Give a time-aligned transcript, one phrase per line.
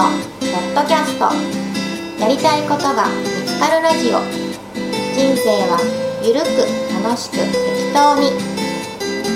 [0.00, 0.08] の
[0.40, 1.28] ポッドキャスト。
[2.18, 4.24] やりたいことが見つかるラジオ。
[5.12, 5.76] 人生は
[6.24, 6.64] ゆるく
[7.04, 8.32] 楽しく適当に。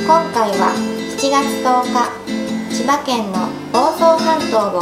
[0.08, 2.08] 今回は7月10日
[2.72, 4.80] 千葉県の房総半島を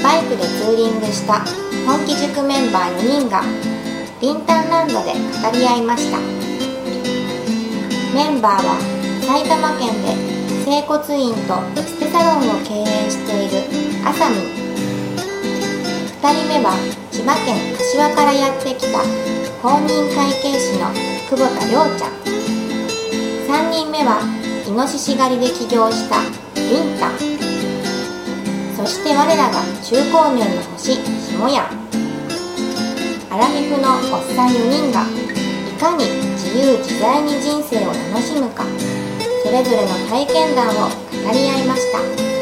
[0.00, 1.42] バイクでツーリングした
[1.86, 3.42] 本気塾メンバー4人が
[4.20, 6.18] リンタンランドで語り合いました。
[8.14, 8.78] メンバーは
[9.26, 10.14] 埼玉県で
[10.64, 14.63] 整骨院とエステサロンを経営しているあさみ
[16.32, 16.72] 人目は
[17.10, 19.00] 千葉県柏からやってきた
[19.60, 20.88] 公認会計士の
[21.28, 22.12] 久保田亮ちゃん。
[23.48, 24.20] 3人目は
[24.66, 26.22] イノシシ狩りで起業した
[26.56, 27.18] りんたん。
[28.76, 31.66] そして我らが中高年の星下やん
[33.30, 36.04] アラフィフのおっさん4人がいかに
[36.36, 38.64] 自由自在に人生を楽しむか。
[39.44, 42.33] それぞれの体験談を語り合いました。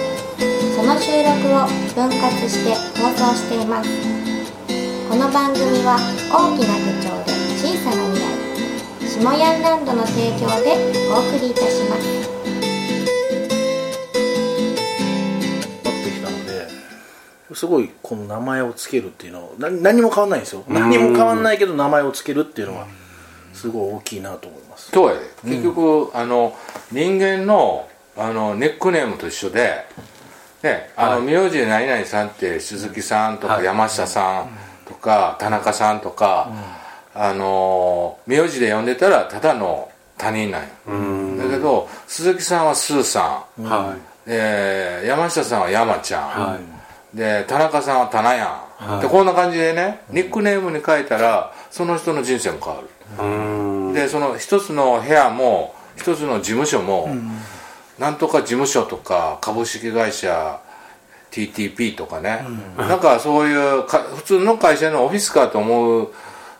[0.82, 3.88] その収録を分割して放送しています。
[5.08, 5.96] この番組は
[6.28, 8.26] 大きな手帳で小さな未来
[9.08, 10.74] 下ヤンランドの提供で
[11.08, 12.02] お送りいたします。
[15.84, 20.64] なってきたのですごいこの名前をつけるっていうのは何何も変わんないんですよ。
[20.66, 22.88] 何も変わんないけど名前をつけるっていうのは
[23.52, 24.90] すごい大きいなと思います。
[24.90, 26.56] そうやで結局、あの
[26.90, 29.86] 人間のあのネックネームと一緒で
[30.62, 33.64] ねあの、名字で何々さんって鈴木さんとかはい。
[33.64, 34.48] 山下さん
[34.86, 36.50] とか田中さんとか、
[37.14, 40.68] あの名字で呼んでたらただの他人なんよ。
[41.38, 43.96] だけど鈴木さんはスーさん、は
[44.26, 46.58] で山下さんは山ちゃん、は
[47.12, 52.88] で田中さんは田中やん、でこんな感じでねニックネームに書いたらその人の人生も変わる。
[53.24, 53.92] うん。
[53.92, 57.08] でその一つの部屋も一つの事務所も、
[58.02, 60.60] なんとか事務所とか株式会社
[61.30, 62.44] TTP とかね、
[62.76, 66.12] なんかそういうか普通の会社のオフィスかと思う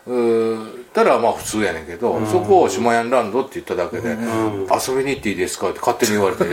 [0.07, 6.45] うーたらまあ普通やねんけど、そこを下ヤンランドって言っただけで、遊びに行っていいですかって勝手に言われて、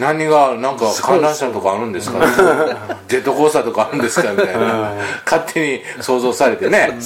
[0.00, 2.18] 何がなんか観覧車とかあるんですか
[3.06, 4.94] ジェ ットコースターとかあるんですかみたいな。
[5.24, 6.98] 勝手に想像されてね。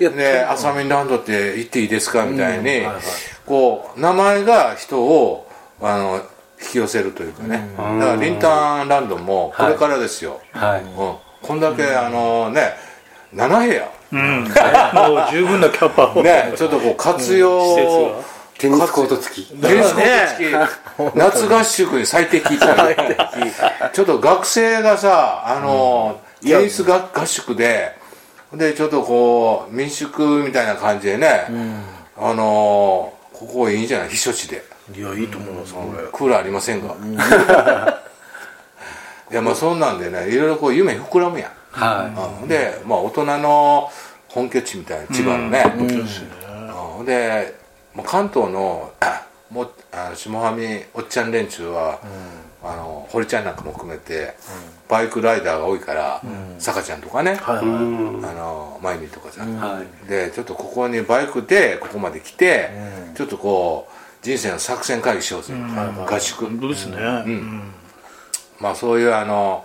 [0.00, 2.86] いやでアサミンランドって行っていいですかみたいに、
[3.46, 5.47] こう名前が人を
[5.80, 6.20] あの
[6.60, 10.82] 引き寄せるというかね、だからリンタンランドもこれからですよ、はい。
[10.82, 10.88] うん、
[11.40, 12.72] こんだけあのね
[13.34, 13.88] 7部屋。
[14.10, 16.22] もう十分なキャパを。
[16.22, 18.38] ねちょっとこう活用、施設が。
[18.58, 19.44] テニスコート付き。
[19.44, 21.16] テニスコート付き。
[21.16, 27.96] 夏合宿に最適ちょっと学生がさあの、テニスが合宿で
[28.52, 31.46] でちょっとこう民宿みたいな感じでね、
[32.16, 34.08] あのここいいんじゃない？
[34.08, 34.64] 避暑地で
[34.96, 36.08] いやいいと思いますこれ。
[36.10, 36.94] クーラーありませんが、
[39.30, 42.48] いやまあそんなんでねいろいろこう夢膨らむやん、はうん。
[42.48, 43.90] でまあ大人の
[44.28, 45.64] 本拠地みたいな千葉のね、
[46.98, 47.04] うん。
[47.04, 47.54] で
[48.06, 48.92] 関東の
[49.50, 51.98] もうあの下半身おっちゃん連中は、
[52.62, 54.34] あの堀ちゃんなんかも含めて、
[54.88, 56.20] バイクライダーが多いから、
[56.58, 60.08] 坂ちゃんとかね、はいあのマイミーとかさ、はい。
[60.08, 62.70] でちょっとここにバイクでここまで来て、
[63.14, 66.96] ちょっとこう人生の作戦会議しようぜ、合宿、本当ですね。
[68.60, 69.64] まあそういうあの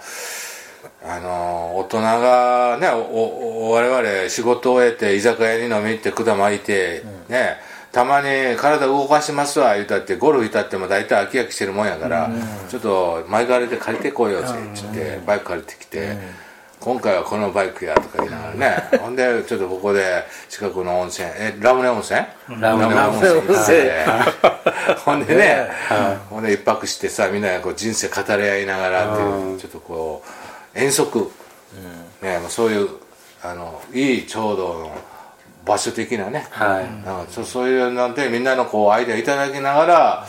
[1.04, 7.58] あの大人がねおお我々仕事を終えて居酒屋に飲み行って管巻いて、ね
[7.92, 12.32] たまに体動かしますわ言うたってゴルフ行ったっても大体飽き飽きしてるもんやから、
[12.68, 16.18] ちょっと前借りで借りてこようぜっつってバイク借りてきて、
[16.84, 18.84] 今回はこのバイクやとか言いながらね。
[19.00, 21.30] ほんでちょっとここで近くの温泉。
[21.36, 22.20] えラムネ温泉？
[22.60, 23.40] ラムネ温泉。
[23.40, 23.40] 泉。
[23.40, 24.06] 行って
[25.06, 25.70] ほんでね、
[26.30, 30.24] ほんで一泊してさみんなでこう人生語り合いながらっていうちょっとこ
[30.76, 31.32] う遠足、
[32.22, 32.90] ねまあそういう
[33.42, 34.92] あのいいちょうどの
[35.66, 37.06] 場所的なね、はい。
[37.06, 37.26] なん。
[37.26, 40.26] かそそういうのでみんなのこうアイデアいただきながら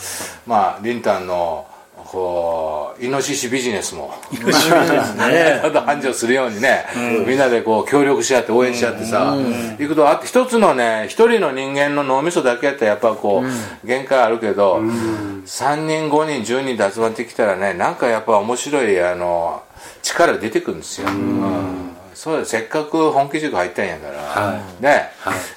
[0.47, 1.67] まあリンタンの
[2.15, 4.15] こうイノシシビジネスも。
[4.33, 6.87] ちょっと繁盛するようにね、
[7.27, 9.37] みんなでこう協力し合って応援し合ってさ、
[9.79, 19.65] いくとあと一つのね一人の人間の脳みそだけやったらやっぱこう、限界あるけど、3人5人10人で集まってきたらねなんかやっぱ面白いあの
[20.03, 21.91] 力出てくるんですよ、うん。
[22.15, 25.11] そうだせっかく本気塾入ったんやから、はね、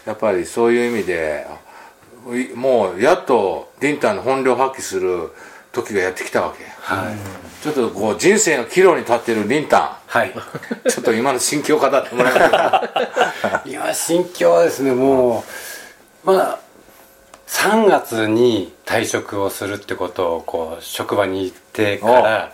[0.06, 1.46] やっぱりそういう意味で
[2.34, 5.32] いもうやっとリンタンの本領発揮する
[5.84, 6.64] 時がやってきたわけ。
[6.82, 7.16] はい。
[7.64, 10.30] ちょっとこう人生の岐路に立ってるリンタはい。
[10.30, 10.32] ン
[10.90, 13.62] ちょっと今の心境語ってもらえますか？
[13.66, 15.44] 今心境はですねも
[16.26, 16.60] うまあ
[17.48, 22.52] 3月に退職をするってことをこう職場に行ってから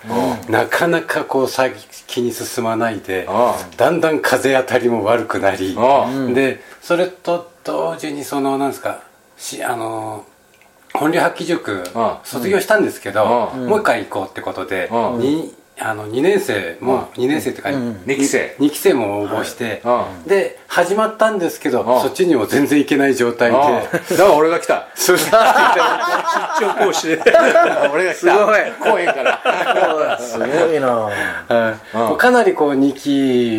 [0.47, 8.99] なかなかこう先に進まないであだんだん風当たりも悪くなりあでそれと同時にそのなんですか
[9.37, 10.25] しあの
[10.93, 15.19] 本領発揮塾あ卒業したんですけどうもう一回行こうってことでうん。
[15.19, 18.55] にあの2年生も2年生っていうか2期生。
[18.59, 20.29] 2期生も応募して、はい。
[20.29, 22.01] で始まったんですけど、うん。
[22.01, 24.87] そっちにも全然行けない状態で、あだから俺が来た。
[24.93, 25.17] そう。
[25.17, 25.31] 出張
[26.85, 27.19] 講師で。
[27.91, 28.19] 俺が来た。
[28.21, 28.93] すごい。
[28.93, 30.19] 公園から。
[30.19, 31.09] すごいな。
[32.17, 32.93] かなりこう2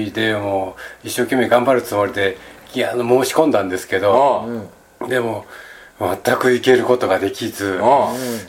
[0.07, 2.39] 期でもう一生懸命頑張るつもりで
[2.75, 4.49] いやあの申し込んだんですけど、
[5.09, 5.47] でも
[5.99, 7.81] 全く行けることができず、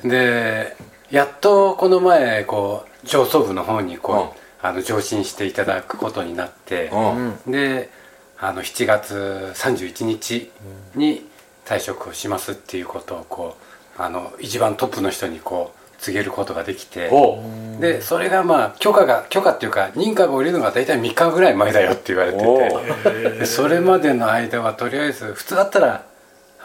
[0.03, 0.75] で
[1.11, 7.89] やっとこの前こう上層部の方にこう、あの上申していただくことになって、うんで
[8.37, 10.51] あの7月31日
[10.95, 11.25] に
[11.65, 13.57] 退職をしますっていうことをこ
[13.97, 17.09] うあの一番トップの人にこう告げることができて。
[17.11, 17.41] お
[17.79, 23.39] でそれがまあ許可が許可っていうか認可が下りるのが大体3日ぐらい前だよって言われてて。
[23.39, 26.05] でそれまでの間はとりあえず普通だったら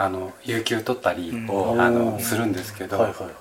[0.00, 3.32] あの有給取ったりあのするんですけど、はいはいはい。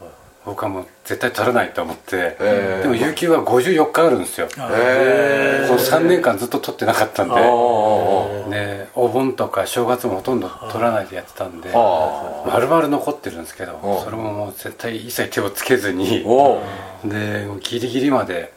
[0.45, 2.35] 僕はもう絶対取らないと思って、
[2.81, 16.61] でも有給は54日あるんですよ、へこの3年間ずっと取ってなかったんで、おおでお盆とか正月もほとんど取らないでやってたんであ丸々残ってるんですけどおそれももう絶対一切手をつけずにお
[17.05, 18.51] でギリギリまで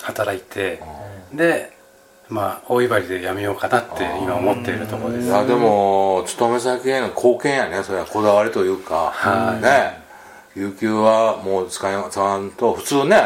[0.00, 0.80] 働いて
[1.34, 1.76] で
[2.28, 5.26] まあ大威張りでやめようかなって今思っているところです。
[5.26, 7.82] いやでも勤め先への貢献やね。
[7.82, 9.62] それはこだわりというか、はい。
[9.62, 10.02] ね。
[10.54, 13.16] 有給はもう使い使わんと普通ね。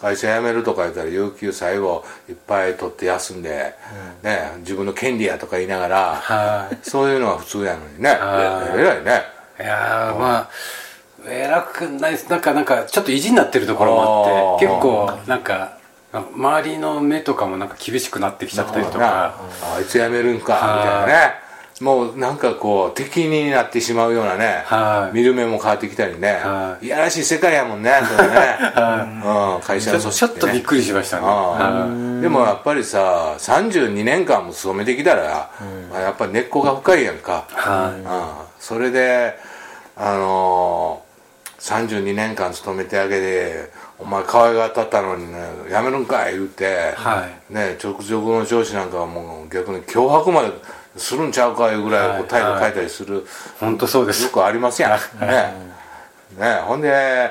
[0.00, 3.74] 会社辞めるとか言ったら有給最後いっぱい取って休んで、
[4.22, 4.52] ね。
[4.58, 6.78] 自分の権利やとか言いながら、はい。
[6.82, 8.10] そういうのは普通やのにね。
[8.10, 8.80] はい。
[8.80, 9.34] 偉いね。
[9.58, 10.50] いやーまあ
[11.26, 15.78] 偉くないですなんかなんかちょっと意地になってるところもあって結構なんか
[16.20, 19.40] 周りの目とかもなんか厳しくなってきちゃったりとなか
[19.76, 21.44] あいつ辞めるんかみたいなね。
[21.80, 25.16] もうなんかこう敵になってしまうようなね、はい。
[25.16, 26.86] 見る目も変わってきたりね、はい。
[26.86, 28.34] いやらしい世界やもんねそれね、
[29.56, 32.20] うん、会社の組織ちょっとびっくりしましたね。
[32.20, 35.50] でもやっぱりさ32年間も勤めてきたら、
[35.90, 38.00] まあやっぱり根っこが深いやんか、はい。
[38.00, 38.46] うん。
[38.60, 39.34] それで
[39.96, 45.38] あのー、32年間勤めてあげてお前可愛がったったのにね
[45.68, 50.52] 辞めるんかい言うて、はね直属の上司なんかはもう逆に脅迫まで
[50.96, 53.26] するんちゃうかいうぐらいこう態度変えたりする、
[53.58, 54.24] 本当そうです。
[54.24, 55.20] よくありますやん。
[55.20, 55.52] ね。
[56.38, 57.30] ねほんで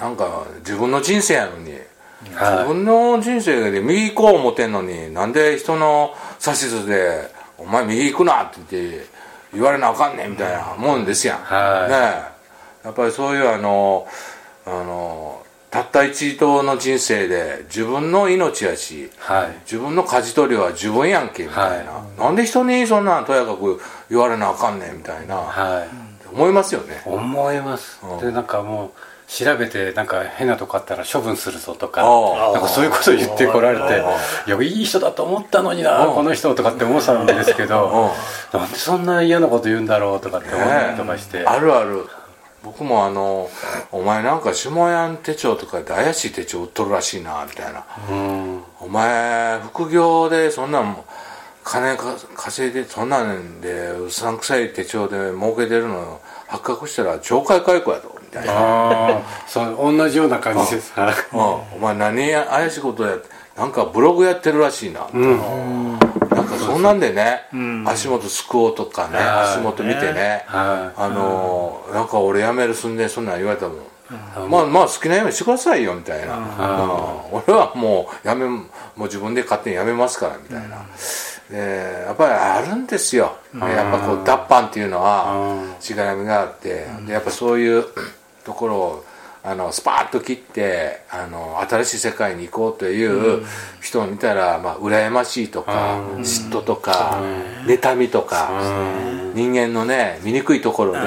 [0.00, 2.58] なんか自分の人生やのに、はい。
[2.58, 6.14] 自分の人生で右行こう思ってんのになんで人の
[6.44, 9.06] 指図で「お前右行くな」って言って
[9.52, 11.90] 言われなあかんねんみたいなもんですやん、はい。
[11.90, 11.96] ね。
[12.84, 14.06] やっぱりそういうあの
[14.64, 19.58] あのたった一度の人生で自分の命やし、はい。
[19.64, 25.88] 自分の舵取りは自分やんけみたいな、なんで人にそんなんとやかく言われなあかんねんみたいな、はい。
[26.32, 27.02] 思いますよね。
[27.04, 28.00] 思います。
[28.02, 28.20] うん。
[28.20, 28.90] でなんかもう
[29.28, 34.04] 調べてなんか変なとこあったら処分するぞとかなんかそういうこと言ってこられて
[34.46, 36.14] いやいい人だと思ったのになうん。
[36.14, 38.12] この人とかって思ってたんですけど
[38.52, 41.44] なんでそんな嫌なこと言うんだろうとかって思ったりとかして。
[41.44, 42.06] あるある
[42.66, 43.48] 僕もあの
[43.92, 47.84] 「お前なんか下屋手帳とかで怪しい手帳売っとるらしいな」みたいな。
[48.10, 50.96] うん「お前副業でそんなん
[51.62, 58.52] 金か稼いでそんなんでうさんくさい手帳で儲けてるの発覚したら懲戒解雇やと」みたいな。
[58.52, 60.92] ああそう同じような感じです。
[60.98, 63.16] はい「うん、お前何や怪しいことや
[63.56, 65.20] なんかブログやってるらしいな」な。
[65.20, 65.98] ん。
[66.00, 66.05] か
[66.76, 67.42] そんなんでね。
[67.86, 69.26] 足元すくおうとかねはい。
[69.54, 70.44] 足元見てね。
[70.46, 73.74] はあのーなんか俺辞めるすんでそんなん言われたも
[74.46, 76.44] ん、まあまあ好きなようにしてくださいよみたいな、うん。
[77.32, 78.64] 俺はもう辞めも
[78.98, 80.84] う自分で勝手に辞めますからみたいな、
[81.50, 87.84] でやっぱりあるんですよ、やっぱこう脱藩っていうのはしがらみがあって、でやっぱそういう
[88.44, 89.04] ところを
[89.46, 93.44] あのスパーッと切ってあの新しい世界に行こうという
[93.80, 97.22] 人を見たら、まあ、羨ましいとか、嫉妬とか、
[97.64, 98.50] 妬みとか、
[99.34, 100.98] 人間のね醜いところで、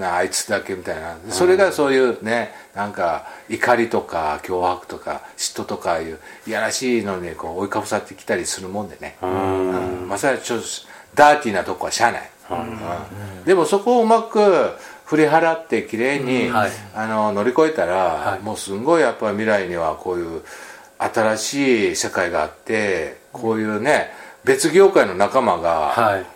[0.00, 1.16] なあいつだけみたいな。
[1.30, 10.08] それがそういうねなんか怒りとか脅迫とか嫉妬とかいういやらしいのにこう追いかぶさってきたりするもんでね、うん。
[10.08, 10.66] まあそれはちょっと
[11.14, 13.44] ダーティーなとこはしゃあない、うん。
[13.44, 14.40] でもそこをうまく
[15.06, 16.70] 振り払ってきれいに、はい。
[16.94, 18.40] あの乗り越えたら、はい。
[18.40, 20.42] もうすんごいやっぱり未来にはこういう
[20.98, 24.10] 新しい世界があってこういうね
[24.44, 26.26] 別業界の仲間が、はい。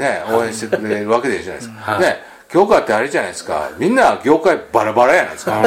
[0.00, 2.00] ね、応援してくれるわけでじゃないですか、はい。
[2.00, 2.16] ね、
[2.52, 3.70] 業界ってあれじゃないですか。
[3.78, 5.62] みんな業界バラバラやないですか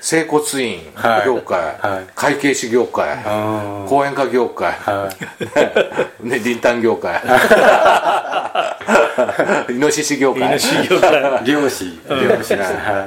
[0.00, 0.80] 整骨院
[1.24, 2.06] 業界、はい。
[2.14, 3.18] 会計士業界
[3.88, 4.72] 講演家業界、
[6.20, 7.20] ね、林丹業界。
[9.68, 10.42] イノシシ業界。
[10.42, 11.42] イノシシ業界。
[11.44, 12.54] 漁師漁師、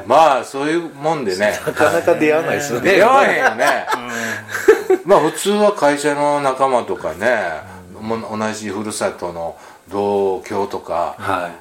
[0.05, 1.59] まあそういうもんでね。
[1.65, 2.91] なかなか出会わないですよね。
[2.91, 3.85] 出会わへんよね、
[5.05, 7.61] まあ普通は会社の仲間とかね、
[8.01, 9.55] 同じふるさとの
[9.89, 11.15] 同郷とか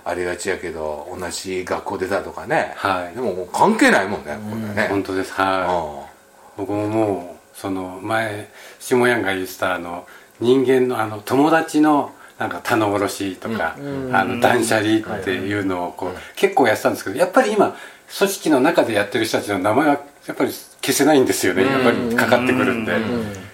[0.04, 4.88] ありがちやけど、同じ学校出たとかね、はい、でももう関係ないもんね、これね。
[4.88, 5.32] 本当です。
[5.32, 10.06] はい、僕ももうその前下やんが言ってたあの
[10.40, 17.76] 人間のあの友達のなんか棚卸しとか、うん、あの断捨離っていうのをこう、結構やってたんですけどやっぱり今
[18.16, 21.66] 組織の中でやってる人たちの名前はやっぱり消せないんですよね。
[21.66, 22.96] やっぱりかかってくるんで、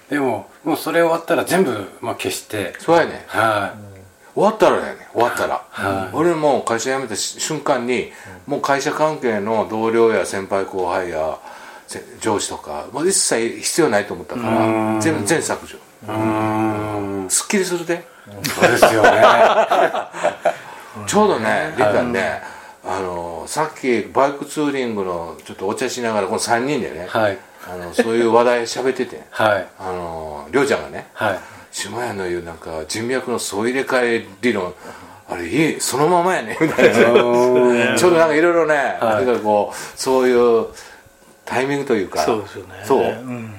[0.09, 2.75] でももうそれ終わったら全部まあ消して。
[2.79, 3.25] そうやね。
[3.27, 3.94] はい、
[4.35, 5.07] 終わったらだよね。
[5.13, 8.11] 終わったら、はい、俺も会社辞めた瞬間に、
[8.45, 11.39] もう会社関係の同僚や先輩後輩や
[12.19, 15.77] 上司とかもう一切必要ないと思ったから全部全削除。
[17.29, 18.05] すっきりするで。
[18.43, 19.23] そうですよね。
[21.07, 22.41] ちょうどねリタね、
[22.83, 27.37] あのさっきバイクツーリングのちょっとお茶しながらこの3人でね、はい、
[27.69, 31.39] あのそういう話題喋ってて、はい、あのりょうちゃんがね、はい
[31.75, 34.73] 下屋の言うなんか人脈の総入れ替え理論。
[35.27, 36.57] あれいいそのままやね。
[36.61, 36.95] みたいな
[37.97, 40.67] ちょうどなんかいろいろね、はい、なんかこうそういう
[41.43, 42.19] タイミングというか。
[42.19, 42.75] そうですよね。
[42.85, 43.55] そう、うん、うん。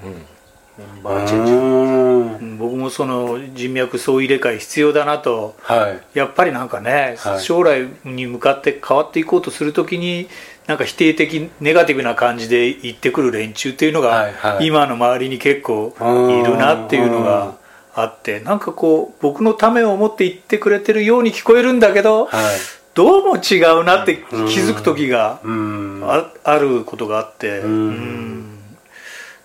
[0.78, 10.28] メンバーチェンジ僕もその人脈総入れ替え必要だなと、はい、やっぱりなんかね、はい、将来に向かって変わっていこうとするときに
[10.66, 17.54] なんか否定的ネガティブな感じで言ってくる連中っていうのが、はいはい、今の周りに結構いるなっていうのが
[17.96, 22.56] あってなんかこう僕のためを思って言ってくれてるように聞こえるんだけど、はい、
[22.94, 28.58] どうも違うなって気づく時がああることがあってうん。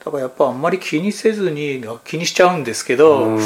[0.03, 3.37] だからやっぱあんまり気にせずに気にしちゃうんですけど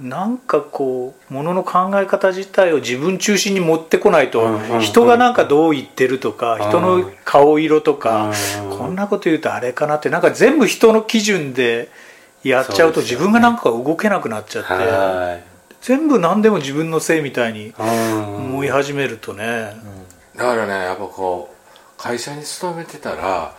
[0.00, 8.32] なんかこうものの考え方自体を自分中心に持ってこないと人がなんかどう言ってるとか人の顔色とか
[8.70, 11.88] こんなこと言うとあれかなってなんか全部人の基準で。
[12.42, 15.44] やっちゃうと自分がなんか動けなくなっちゃって、ね、
[15.80, 19.74] 全部何でも自分のせいみたいに思い始めるとね、
[20.36, 23.54] だからねやっぱこう会社に勤めてたら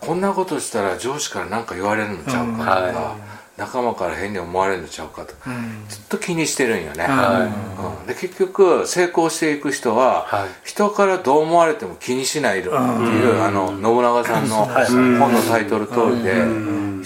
[0.00, 3.36] こんなことしたら上司から何か言われるのちゃうかとか、はい。
[3.56, 7.50] 仲間から変に思われるのちゃうかと、うん、ずっと気にしてるんよね、は
[7.98, 8.00] い。
[8.00, 12.76] うん、で結局成功していく人は、はい、人からどう思われても気にしないっていう、う
[13.38, 16.34] ん、あの信長さんの本のタイトル通りで、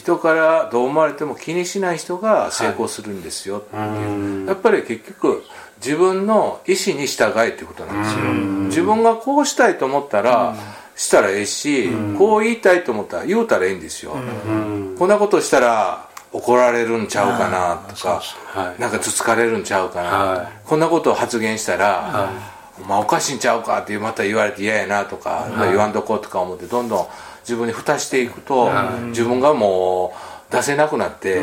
[0.00, 5.45] 人からどう思われても気にしない人が成功するんですよっていう、やっぱり結局
[5.76, 8.25] 自分の意思に従えっていうことなんですよ、
[8.69, 10.57] 自分がこうしたいと思ったら、
[10.97, 14.16] したらええし、こう言いたいと思ったら言うたらええんですよ、
[14.99, 18.23] こんなことしたら怒られるんちゃうかなとか、
[18.54, 22.33] はい、なんかつつかれるんちゃうかな、はい、こんなことを発言したら、は
[22.78, 27.07] い、お前おかしいんちゃうかってまた言われて嫌やなとか、言わんとこうとか思ってどんどん
[27.50, 28.71] 自分に蓋していくと、
[29.09, 30.14] 自分がも
[30.49, 31.40] う出せなくなって、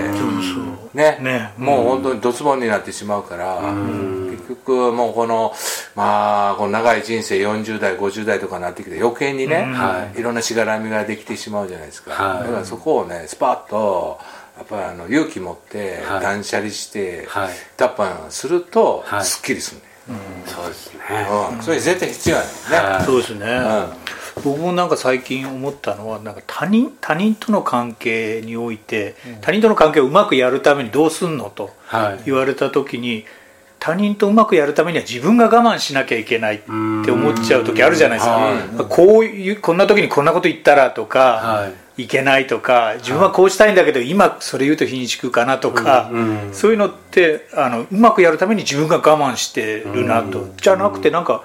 [0.94, 1.18] ね。
[1.22, 1.54] ね。
[1.58, 3.60] もう本当にドツボになってしまうから、
[4.32, 5.54] 結局もうこの
[5.96, 9.68] まあこの長い人生40代50代とかになってきて余計にね、
[10.16, 14.20] い、ろんなしがらみができてしまうじゃないですか、だからそこをねスパッと
[14.58, 21.02] やっぱりあの勇気持って断捨離して、はい、脱藩するとすっきりするね、うん、そうですね、
[21.54, 22.48] うん、それ絶対必要やね、
[22.78, 23.88] はい、そうですね、うん、
[24.44, 31.72] 僕もなんか最近思ったのはなんか他人他人との関係において、他人との関係をうまくやるためにどうすんのと
[32.26, 33.26] 言われた時に、
[33.80, 41.88] 他人とうまくやるためには自分が我慢しなきゃいけないって思っちゃう時あるじゃないですか、こういうこんな時にこんなこと言ったらとか、はい。
[41.98, 46.12] いけないとか自分はこうしたいんだけど今それ言うと日にちくかなとか、
[46.54, 51.44] そういうのってあのうまくやるために自分が我慢してるなと、じゃなくてなんか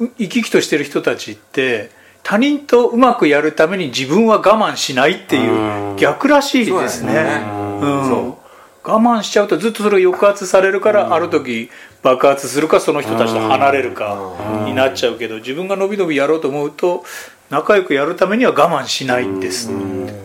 [0.00, 1.90] 生き生きとしてる人たちって
[2.22, 7.42] 他人とうまくやるために自分は我慢しないっていう逆らしいですね。
[7.82, 8.39] うん
[8.82, 11.70] 我慢しちゃうとずっとそれが抑圧されるからある時
[12.02, 14.16] 爆発するかその人たちと離れるか
[14.64, 17.04] になっちゃうけど自分が伸び伸びやろうと思うと
[17.50, 19.70] 仲良くやるためには我慢しないんです。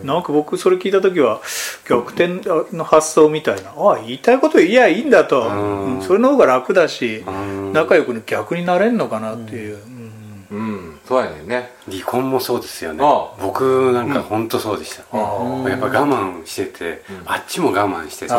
[0.04, 1.40] なんか僕それ聞いた時は
[1.88, 2.40] 逆転
[2.72, 7.24] の発想みたいなああ言いたいこと言いやいいんだと、うん、それの方が楽だし
[7.72, 10.05] 仲良く逆になれんのかなっていう、うん
[11.06, 11.70] そうやねんね。
[11.88, 13.04] 離婚もそうですよね。
[13.40, 18.34] 僕なんか本当そうでした、うん、やっぱ我慢してて、うん、あっちも我慢してて、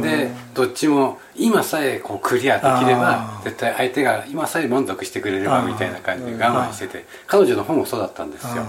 [0.00, 7.04] でどっちも今さえこうクリアできれば絶対相手が今さえ満足してくれればみたいな感じで我慢してて。
[7.26, 8.64] 彼女の方もそうだったんですよ。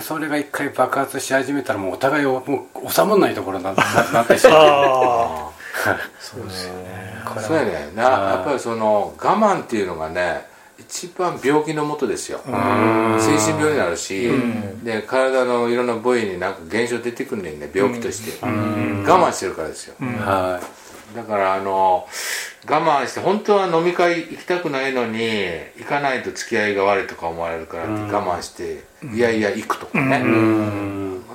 [0.00, 4.48] それが一回爆発し始めたらもうお互いをもう収まらないところになってしまってそ
[6.38, 8.02] うですよね そうやねな。
[8.02, 10.47] やっぱりその我慢っていうのがね
[10.78, 12.40] 一番病気のもとですよ。
[12.44, 12.52] 精
[13.36, 14.30] 神病になるし、
[14.82, 18.46] で体のいろんな部位になんか現象出てくるねんね病気として。
[19.08, 20.60] 我慢してるからですよ、は
[21.12, 22.06] い、だからあの
[22.68, 25.18] 我慢して本当は飲み会行きたくないのに
[25.78, 30.22] 行かないと付き合いが悪いとか思われるからって我慢していやいや行くとかね。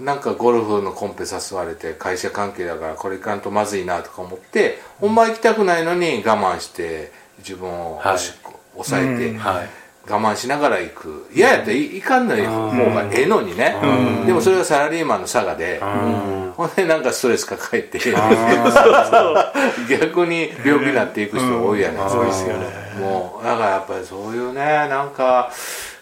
[0.02, 8.43] なんかゴルフのコンペ誘われて会社関係だからこれ行かんとまずいなとか思ってほんま行きたくないのに我慢して自分をおしっこ
[8.74, 9.40] 抑えて、
[10.06, 11.30] 我慢しながら行く。
[11.34, 12.42] 嫌やったらいかんの方
[12.94, 13.76] がええのにね。
[14.26, 15.80] でもそれがサラリーマンの差がで。
[16.56, 18.00] ほんでなんかストレス抱えて。
[19.90, 22.54] 逆に病気になっていく人多いやないですか、
[23.00, 25.52] もうだからやっぱりそういうねなんか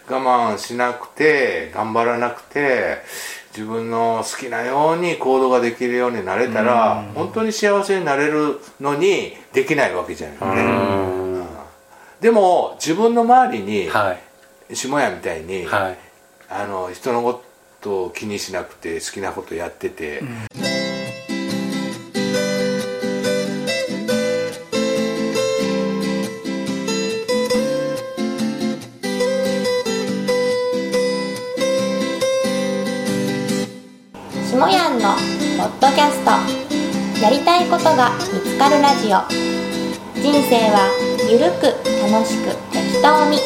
[0.08, 2.98] 我慢しなくて頑張らなくて
[3.56, 10.62] 自分の好きなように行動ができるようになれたら、本当に幸せになれるのにできないわけじゃないね、
[12.22, 14.16] でも自分の周りに、は
[14.70, 15.98] い、下屋みたいに、はい、
[16.48, 17.42] あの人のこ
[17.80, 20.28] とを気にしなくて好きなことやってて、うん、
[34.48, 35.16] 下やんの
[35.58, 36.30] ポッドキャスト。
[37.20, 39.18] やりたいことが見つかるラジオ。
[40.22, 41.66] 人生はゆるく
[42.02, 43.38] 楽しく適当に。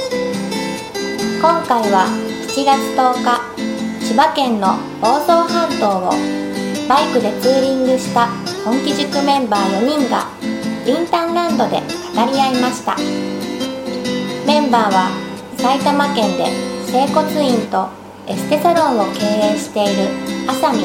[1.40, 2.06] 今回は
[2.49, 6.11] 7月10日千葉県の房総半島を
[6.88, 8.28] バイクでツーリングした
[8.64, 10.26] 本気塾メンバー4人が
[10.87, 12.97] リンタンランドで語り合いました。
[14.47, 15.10] メンバーは
[15.58, 16.47] 埼玉県で
[16.86, 17.89] 整骨院と
[18.26, 20.02] エステサロンを経営している
[20.49, 20.82] あさみん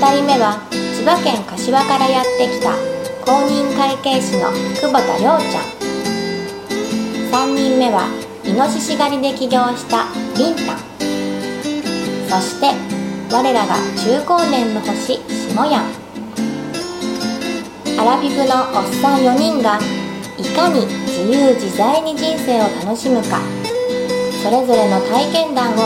[0.00, 5.64] 2人目は千葉県柏からやってきた公認会計士の久保田亮ちゃん。
[7.30, 8.08] 3人目は
[8.44, 10.06] イノシシ狩りで起業した
[10.36, 10.78] リンタン。
[12.28, 12.66] そして
[13.32, 15.84] 我らが中高年の星下やん
[18.00, 19.78] アラフィフのおっさん4人が
[20.38, 23.40] いかに自由自在に人生を楽しむか
[24.42, 25.82] それぞれの体験談を語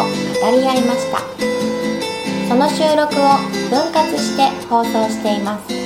[0.50, 1.18] り合いました。
[2.48, 5.83] その収録を分割して放送しています。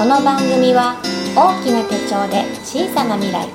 [0.00, 0.96] この番組は
[1.36, 3.46] 大きな手帳で小さな未来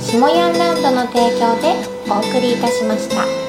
[0.00, 1.76] 下ヤンランドの提供で
[2.10, 3.43] お送りいたしました。